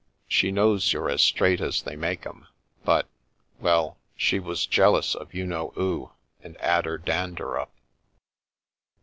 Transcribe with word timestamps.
She 0.27 0.49
knows 0.49 0.91
you're 0.93 1.11
as 1.11 1.21
straight 1.23 1.61
as 1.61 1.83
they 1.83 1.95
make 1.95 2.25
'em, 2.25 2.47
but— 2.83 3.07
well, 3.61 3.99
she 4.17 4.39
was 4.39 4.65
jealous 4.65 5.13
of 5.13 5.31
you 5.35 5.45
know 5.45 5.73
'oo, 5.77 6.11
and 6.41 6.57
'ad 6.57 6.87
*er 6.87 6.97
dander 6.97 7.59
up." 7.59 7.71